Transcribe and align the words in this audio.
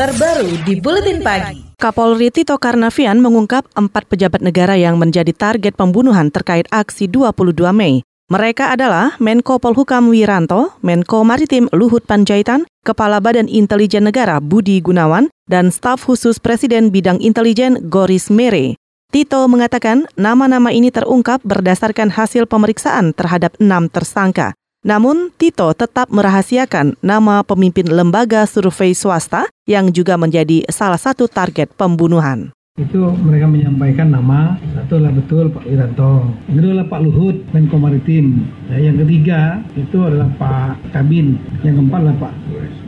terbaru 0.00 0.48
di 0.64 0.80
Buletin 0.80 1.20
Pagi. 1.20 1.76
Kapolri 1.76 2.32
Tito 2.32 2.56
Karnavian 2.56 3.20
mengungkap 3.20 3.68
empat 3.76 4.08
pejabat 4.08 4.40
negara 4.40 4.72
yang 4.72 4.96
menjadi 4.96 5.28
target 5.36 5.76
pembunuhan 5.76 6.32
terkait 6.32 6.64
aksi 6.72 7.04
22 7.04 7.68
Mei. 7.76 8.00
Mereka 8.32 8.72
adalah 8.72 9.20
Menko 9.20 9.60
Polhukam 9.60 10.08
Wiranto, 10.08 10.72
Menko 10.80 11.20
Maritim 11.20 11.68
Luhut 11.76 12.08
Panjaitan, 12.08 12.64
Kepala 12.80 13.20
Badan 13.20 13.44
Intelijen 13.44 14.08
Negara 14.08 14.40
Budi 14.40 14.80
Gunawan, 14.80 15.28
dan 15.52 15.68
staf 15.68 16.08
khusus 16.08 16.40
Presiden 16.40 16.88
Bidang 16.88 17.20
Intelijen 17.20 17.92
Goris 17.92 18.32
Mere. 18.32 18.80
Tito 19.12 19.44
mengatakan 19.52 20.08
nama-nama 20.16 20.72
ini 20.72 20.88
terungkap 20.88 21.44
berdasarkan 21.44 22.08
hasil 22.08 22.48
pemeriksaan 22.48 23.12
terhadap 23.12 23.52
enam 23.60 23.92
tersangka. 23.92 24.56
Namun, 24.80 25.28
Tito 25.36 25.76
tetap 25.76 26.08
merahasiakan 26.08 26.96
nama 27.04 27.44
pemimpin 27.44 27.84
lembaga 27.84 28.48
survei 28.48 28.96
swasta 28.96 29.44
yang 29.68 29.92
juga 29.92 30.16
menjadi 30.16 30.64
salah 30.72 30.96
satu 30.96 31.28
target 31.28 31.68
pembunuhan. 31.76 32.56
Itu 32.80 33.12
mereka 33.12 33.44
menyampaikan 33.44 34.08
nama, 34.08 34.56
satu 34.72 34.96
adalah 34.96 35.12
betul 35.12 35.52
Pak 35.52 35.68
Wiranto, 35.68 36.32
yang 36.48 36.56
kedua 36.56 36.70
adalah 36.80 36.88
Pak 36.88 37.00
Luhut, 37.04 37.36
Menko 37.52 37.76
Maritim, 37.76 38.48
ya, 38.72 38.88
yang 38.88 38.96
ketiga 39.04 39.60
itu 39.76 40.00
adalah 40.00 40.32
Pak 40.40 40.96
Kabin, 40.96 41.36
yang 41.60 41.76
keempat 41.76 42.00
adalah 42.00 42.16
Pak 42.16 42.32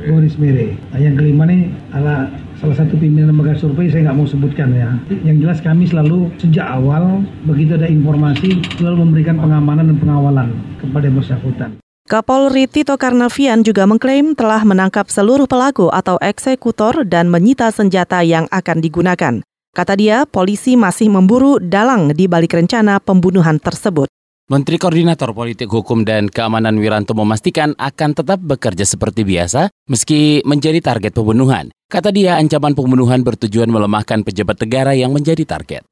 Boris 0.09 0.41
Mere, 0.41 0.81
nah, 0.97 0.97
yang 0.97 1.13
kelima 1.13 1.45
ini 1.45 1.77
adalah 1.93 2.33
salah 2.57 2.79
satu 2.79 2.97
pimpinan 2.97 3.37
lembaga 3.37 3.53
survei 3.59 3.93
saya 3.93 4.09
nggak 4.09 4.17
mau 4.17 4.25
sebutkan 4.25 4.71
ya. 4.73 4.97
Yang 5.27 5.37
jelas 5.45 5.59
kami 5.61 5.85
selalu 5.91 6.31
sejak 6.41 6.65
awal 6.65 7.27
begitu 7.45 7.75
ada 7.77 7.91
informasi 7.91 8.65
selalu 8.81 8.97
memberikan 9.03 9.37
pengamanan 9.43 9.93
dan 9.93 9.99
pengawalan 9.99 10.49
kepada 10.79 11.05
yang 11.11 11.19
bersangkutan. 11.21 11.82
Kapolri 12.13 12.67
Tito 12.67 12.99
Karnavian 12.99 13.63
juga 13.63 13.87
mengklaim 13.87 14.35
telah 14.35 14.67
menangkap 14.67 15.07
seluruh 15.07 15.47
pelaku 15.47 15.87
atau 15.87 16.19
eksekutor 16.19 17.07
dan 17.07 17.31
menyita 17.31 17.71
senjata 17.71 18.27
yang 18.27 18.51
akan 18.51 18.83
digunakan. 18.83 19.39
Kata 19.73 19.95
dia, 19.95 20.27
polisi 20.27 20.75
masih 20.75 21.09
memburu 21.09 21.63
dalang 21.63 22.11
di 22.11 22.27
balik 22.27 22.59
rencana 22.59 22.99
pembunuhan 22.99 23.63
tersebut. 23.63 24.11
Menteri 24.51 24.77
Koordinator 24.83 25.31
Politik 25.33 25.71
Hukum 25.71 26.03
dan 26.03 26.27
Keamanan 26.27 26.77
Wiranto 26.77 27.15
memastikan 27.15 27.73
akan 27.79 28.11
tetap 28.19 28.43
bekerja 28.43 28.83
seperti 28.85 29.23
biasa 29.23 29.71
meski 29.87 30.43
menjadi 30.43 30.83
target 30.83 31.15
pembunuhan. 31.15 31.71
Kata 31.87 32.11
dia, 32.11 32.37
ancaman 32.37 32.75
pembunuhan 32.75 33.23
bertujuan 33.23 33.71
melemahkan 33.71 34.27
pejabat 34.27 34.59
negara 34.61 34.93
yang 34.93 35.15
menjadi 35.15 35.47
target 35.47 35.87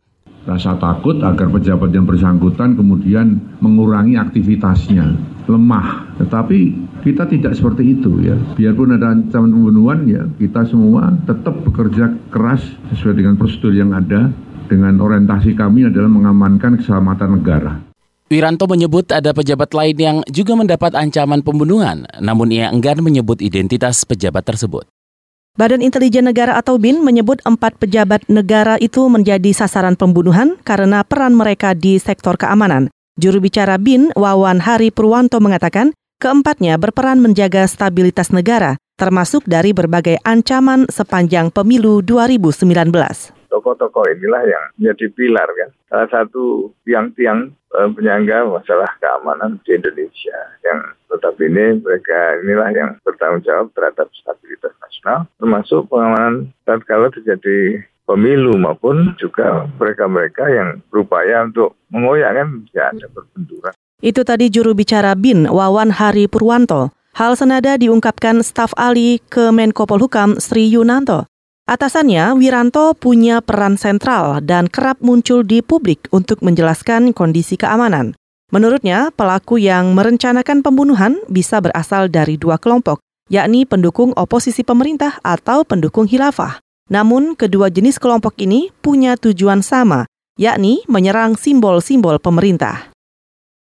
rasa 0.48 0.76
takut 0.80 1.20
agar 1.20 1.52
pejabat 1.52 1.92
yang 1.92 2.08
bersangkutan 2.08 2.76
kemudian 2.76 3.40
mengurangi 3.60 4.16
aktivitasnya, 4.16 5.16
lemah. 5.44 6.16
Tetapi 6.20 6.58
kita 7.04 7.28
tidak 7.28 7.52
seperti 7.56 7.96
itu 7.96 8.20
ya. 8.24 8.36
Biarpun 8.56 8.96
ada 8.96 9.12
ancaman 9.12 9.52
pembunuhan 9.52 10.00
ya, 10.08 10.22
kita 10.40 10.64
semua 10.68 11.12
tetap 11.28 11.60
bekerja 11.64 12.12
keras 12.32 12.64
sesuai 12.94 13.14
dengan 13.20 13.34
prosedur 13.36 13.72
yang 13.76 13.92
ada. 13.92 14.32
Dengan 14.70 15.02
orientasi 15.02 15.58
kami 15.58 15.90
adalah 15.90 16.06
mengamankan 16.06 16.78
keselamatan 16.78 17.42
negara. 17.42 17.82
Wiranto 18.30 18.70
menyebut 18.70 19.10
ada 19.10 19.34
pejabat 19.34 19.74
lain 19.74 19.96
yang 19.98 20.16
juga 20.30 20.54
mendapat 20.54 20.94
ancaman 20.94 21.42
pembunuhan, 21.42 22.06
namun 22.22 22.54
ia 22.54 22.70
enggan 22.70 23.02
menyebut 23.02 23.42
identitas 23.42 24.06
pejabat 24.06 24.46
tersebut. 24.46 24.86
Badan 25.60 25.84
Intelijen 25.84 26.24
Negara 26.24 26.56
atau 26.56 26.80
BIN 26.80 27.04
menyebut 27.04 27.44
empat 27.44 27.76
pejabat 27.76 28.24
negara 28.32 28.80
itu 28.80 29.04
menjadi 29.12 29.52
sasaran 29.52 29.92
pembunuhan 29.92 30.56
karena 30.64 31.04
peran 31.04 31.36
mereka 31.36 31.76
di 31.76 32.00
sektor 32.00 32.40
keamanan. 32.40 32.88
Juru 33.20 33.44
bicara 33.44 33.76
BIN, 33.76 34.08
Wawan 34.16 34.64
Hari 34.64 34.88
Purwanto 34.88 35.36
mengatakan, 35.36 35.92
keempatnya 36.16 36.80
berperan 36.80 37.20
menjaga 37.20 37.68
stabilitas 37.68 38.32
negara, 38.32 38.80
termasuk 38.96 39.44
dari 39.44 39.76
berbagai 39.76 40.16
ancaman 40.24 40.88
sepanjang 40.88 41.52
pemilu 41.52 42.00
2019 42.08 43.39
tokoh-tokoh 43.50 44.06
inilah 44.14 44.46
yang 44.46 44.64
menjadi 44.78 45.06
pilar 45.12 45.48
kan. 45.50 45.70
Salah 45.90 46.08
satu 46.08 46.70
tiang-tiang 46.86 47.50
eh, 47.50 47.88
penyangga 47.92 48.46
masalah 48.46 48.88
keamanan 49.02 49.58
di 49.66 49.76
Indonesia 49.76 50.38
yang 50.64 50.94
tetap 51.10 51.34
ini 51.42 51.82
mereka 51.82 52.38
inilah 52.46 52.70
yang 52.70 52.90
bertanggung 53.02 53.42
jawab 53.42 53.66
terhadap 53.74 54.06
stabilitas 54.14 54.72
nasional 54.78 55.26
termasuk 55.42 55.90
pengamanan 55.90 56.54
saat 56.62 56.86
kalau 56.86 57.10
terjadi 57.10 57.82
pemilu 58.10 58.58
maupun 58.58 59.14
juga 59.22 59.70
mereka-mereka 59.78 60.50
yang 60.50 60.68
berupaya 60.90 61.46
untuk 61.46 61.78
mengoyakkan 61.94 62.66
tidak 62.70 62.86
ada 62.98 63.06
perbenturan. 63.10 63.74
Itu 64.00 64.26
tadi 64.26 64.50
juru 64.50 64.74
bicara 64.74 65.14
BIN 65.14 65.46
Wawan 65.46 65.94
Hari 65.94 66.26
Purwanto. 66.26 66.90
Hal 67.14 67.34
senada 67.38 67.74
diungkapkan 67.78 68.42
staf 68.42 68.74
ahli 68.78 69.18
ke 69.30 69.50
Menko 69.54 69.86
Polhukam 69.86 70.38
Sri 70.38 70.70
Yunanto. 70.72 71.29
Atasannya, 71.70 72.34
Wiranto 72.34 72.98
punya 72.98 73.38
peran 73.38 73.78
sentral 73.78 74.42
dan 74.42 74.66
kerap 74.66 74.98
muncul 74.98 75.46
di 75.46 75.62
publik 75.62 76.10
untuk 76.10 76.42
menjelaskan 76.42 77.14
kondisi 77.14 77.54
keamanan. 77.54 78.18
Menurutnya, 78.50 79.14
pelaku 79.14 79.62
yang 79.62 79.94
merencanakan 79.94 80.66
pembunuhan 80.66 81.22
bisa 81.30 81.62
berasal 81.62 82.10
dari 82.10 82.34
dua 82.34 82.58
kelompok, 82.58 82.98
yakni 83.30 83.62
pendukung 83.70 84.10
oposisi 84.18 84.66
pemerintah 84.66 85.22
atau 85.22 85.62
pendukung 85.62 86.10
hilafah. 86.10 86.58
Namun, 86.90 87.38
kedua 87.38 87.70
jenis 87.70 88.02
kelompok 88.02 88.34
ini 88.42 88.74
punya 88.82 89.14
tujuan 89.14 89.62
sama, 89.62 90.10
yakni 90.42 90.82
menyerang 90.90 91.38
simbol-simbol 91.38 92.18
pemerintah. 92.18 92.90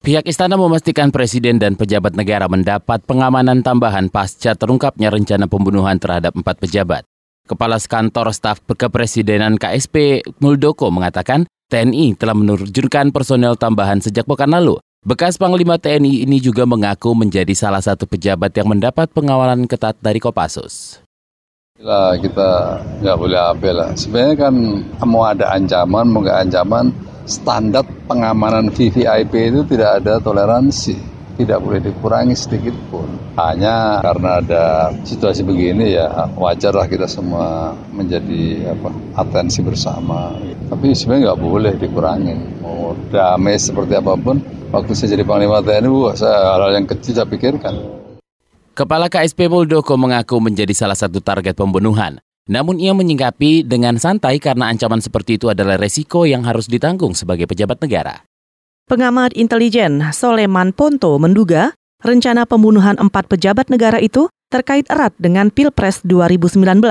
Pihak 0.03 0.27
istana 0.27 0.59
memastikan 0.59 1.15
presiden 1.15 1.63
dan 1.63 1.79
pejabat 1.79 2.11
negara 2.11 2.51
mendapat 2.51 3.07
pengamanan 3.07 3.63
tambahan 3.63 4.11
pasca 4.11 4.51
terungkapnya 4.51 5.07
rencana 5.07 5.47
pembunuhan 5.47 5.95
terhadap 5.95 6.35
empat 6.35 6.59
pejabat. 6.59 7.07
Kepala 7.45 7.77
Kantor 7.77 8.33
Staf 8.33 8.57
Kepresidenan 8.65 9.61
KSP 9.61 10.25
Muldoko 10.41 10.89
mengatakan 10.89 11.45
TNI 11.69 12.17
telah 12.17 12.33
menerjunkan 12.33 13.13
personel 13.13 13.53
tambahan 13.53 14.01
sejak 14.01 14.25
pekan 14.25 14.49
lalu. 14.49 14.81
Bekas 15.05 15.37
Panglima 15.37 15.77
TNI 15.77 16.25
ini 16.25 16.41
juga 16.41 16.65
mengaku 16.65 17.13
menjadi 17.13 17.53
salah 17.53 17.85
satu 17.85 18.09
pejabat 18.09 18.49
yang 18.57 18.73
mendapat 18.73 19.13
pengawalan 19.13 19.69
ketat 19.69 19.93
dari 20.01 20.17
Kopassus. 20.17 21.05
Lah 21.77 22.17
kita 22.17 22.81
nggak 23.05 23.17
boleh 23.21 23.37
apa 23.37 23.69
lah. 23.69 23.89
Sebenarnya 23.93 24.49
kan 24.49 24.53
mau 25.05 25.29
ada 25.29 25.53
ancaman, 25.53 26.09
mau 26.09 26.25
nggak 26.25 26.49
ancaman, 26.49 26.89
standar 27.29 27.85
pengamanan 28.09 28.73
VVIP 28.73 29.53
itu 29.53 29.61
tidak 29.69 30.01
ada 30.01 30.17
toleransi 30.17 31.14
tidak 31.35 31.59
boleh 31.63 31.79
dikurangi 31.83 32.35
sedikit 32.35 32.75
pun. 32.87 33.07
Hanya 33.35 33.99
karena 33.99 34.39
ada 34.39 34.63
situasi 35.03 35.43
begini 35.43 35.95
ya 35.95 36.31
wajarlah 36.35 36.87
kita 36.87 37.07
semua 37.07 37.75
menjadi 37.91 38.71
apa 38.71 38.89
atensi 39.19 39.59
bersama. 39.59 40.35
Tapi 40.71 40.95
sebenarnya 40.95 41.31
nggak 41.31 41.41
boleh 41.43 41.73
dikurangi. 41.75 42.35
Mau 42.63 42.95
damai 43.11 43.59
seperti 43.59 43.93
apa 43.99 44.15
pun, 44.15 44.39
waktu 44.71 44.91
saya 44.95 45.19
jadi 45.19 45.23
Panglima 45.27 45.61
TNI, 45.61 45.89
wah, 45.91 46.15
saya 46.17 46.55
hal-hal 46.55 46.71
yang 46.81 46.87
kecil 46.89 47.13
saya 47.13 47.27
pikirkan. 47.29 47.75
Kepala 48.75 49.07
KSP 49.07 49.47
Muldoko 49.47 49.95
mengaku 49.95 50.35
menjadi 50.43 50.75
salah 50.75 50.99
satu 50.99 51.23
target 51.23 51.55
pembunuhan. 51.55 52.19
Namun 52.45 52.77
ia 52.77 52.93
menyingkapi 52.93 53.65
dengan 53.65 53.97
santai 53.97 54.37
karena 54.37 54.69
ancaman 54.69 55.01
seperti 55.01 55.41
itu 55.41 55.49
adalah 55.49 55.81
resiko 55.81 56.29
yang 56.29 56.45
harus 56.45 56.69
ditanggung 56.69 57.17
sebagai 57.17 57.49
pejabat 57.49 57.81
negara. 57.81 58.21
Pengamat 58.85 59.33
intelijen 59.33 60.13
Soleman 60.13 60.69
Ponto 60.69 61.17
menduga 61.17 61.73
rencana 62.05 62.45
pembunuhan 62.45 62.93
empat 63.01 63.25
pejabat 63.25 63.73
negara 63.73 63.97
itu 63.97 64.29
terkait 64.53 64.85
erat 64.93 65.09
dengan 65.17 65.49
Pilpres 65.49 66.05
2019. 66.05 66.85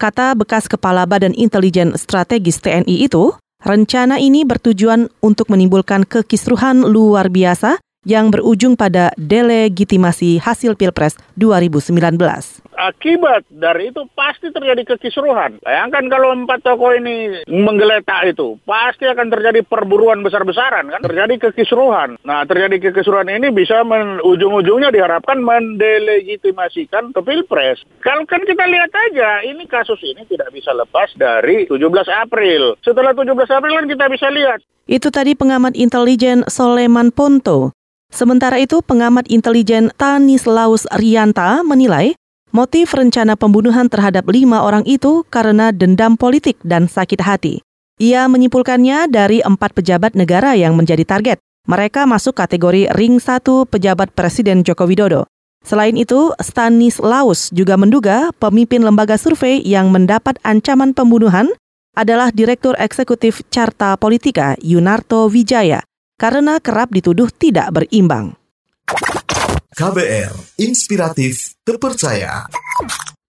Kata 0.00 0.32
bekas 0.32 0.72
Kepala 0.72 1.04
Badan 1.04 1.36
Intelijen 1.36 1.92
Strategis 2.00 2.64
TNI 2.64 3.04
itu, 3.04 3.36
rencana 3.60 4.16
ini 4.16 4.48
bertujuan 4.48 5.12
untuk 5.20 5.52
menimbulkan 5.52 6.08
kekisruhan 6.08 6.88
luar 6.88 7.28
biasa 7.28 7.76
yang 8.08 8.32
berujung 8.32 8.72
pada 8.72 9.12
delegitimasi 9.20 10.40
hasil 10.40 10.80
Pilpres 10.80 11.20
2019 11.36 12.64
akibat 12.78 13.42
dari 13.50 13.90
itu 13.90 14.06
pasti 14.14 14.54
terjadi 14.54 14.94
kekisruhan. 14.94 15.58
Bayangkan 15.66 16.06
kalau 16.06 16.30
empat 16.32 16.62
tokoh 16.62 16.94
ini 16.94 17.42
menggeletak 17.50 18.30
itu, 18.30 18.54
pasti 18.62 19.10
akan 19.10 19.28
terjadi 19.34 19.66
perburuan 19.66 20.22
besar-besaran 20.22 20.86
kan, 20.86 21.02
terjadi 21.02 21.50
kekisruhan. 21.50 22.14
Nah, 22.22 22.46
terjadi 22.46 22.78
kekisruhan 22.88 23.26
ini 23.26 23.50
bisa 23.50 23.82
ujung-ujungnya 24.22 24.94
diharapkan 24.94 25.42
mendelegitimasikan 25.42 27.10
ke 27.10 27.20
Pilpres. 27.26 27.82
Kalau 27.98 28.22
kan 28.30 28.46
kita 28.46 28.62
lihat 28.70 28.94
aja, 28.94 29.42
ini 29.42 29.66
kasus 29.66 29.98
ini 30.06 30.22
tidak 30.30 30.54
bisa 30.54 30.70
lepas 30.70 31.10
dari 31.18 31.66
17 31.66 31.82
April. 32.06 32.78
Setelah 32.86 33.12
17 33.12 33.34
April 33.50 33.74
kan 33.74 33.86
kita 33.90 34.06
bisa 34.06 34.30
lihat. 34.30 34.62
Itu 34.88 35.12
tadi 35.12 35.36
pengamat 35.36 35.76
intelijen 35.76 36.48
Soleman 36.48 37.12
Ponto. 37.12 37.77
Sementara 38.08 38.58
itu, 38.58 38.82
pengamat 38.82 39.30
intelijen 39.30 39.94
Tanis 39.94 40.48
Laus 40.48 40.88
Rianta 40.90 41.62
menilai 41.62 42.18
Motif 42.48 42.96
rencana 42.96 43.36
pembunuhan 43.36 43.92
terhadap 43.92 44.24
lima 44.24 44.64
orang 44.64 44.80
itu 44.88 45.20
karena 45.28 45.68
dendam 45.68 46.16
politik 46.16 46.56
dan 46.64 46.88
sakit 46.88 47.20
hati. 47.20 47.60
Ia 48.00 48.24
menyimpulkannya 48.24 49.12
dari 49.12 49.44
empat 49.44 49.76
pejabat 49.76 50.16
negara 50.16 50.56
yang 50.56 50.72
menjadi 50.72 51.04
target. 51.04 51.36
Mereka 51.68 52.08
masuk 52.08 52.32
kategori 52.32 52.88
ring 52.96 53.20
satu 53.20 53.68
pejabat 53.68 54.16
Presiden 54.16 54.64
Joko 54.64 54.88
Widodo. 54.88 55.28
Selain 55.60 55.92
itu, 55.92 56.32
Stanis 56.40 56.96
Laus 56.96 57.52
juga 57.52 57.76
menduga 57.76 58.32
pemimpin 58.40 58.80
lembaga 58.80 59.20
survei 59.20 59.60
yang 59.60 59.92
mendapat 59.92 60.40
ancaman 60.40 60.96
pembunuhan 60.96 61.52
adalah 61.92 62.32
Direktur 62.32 62.80
Eksekutif 62.80 63.44
Carta 63.52 63.92
Politika 64.00 64.56
Yunarto 64.64 65.28
Wijaya 65.28 65.84
karena 66.18 66.58
kerap 66.58 66.90
dituduh 66.90 67.30
tidak 67.30 67.70
berimbang. 67.70 68.34
KBR, 69.78 70.34
inspiratif, 70.58 71.54
terpercaya. 71.62 72.50